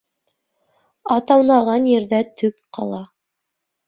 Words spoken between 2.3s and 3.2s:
төк ҡала.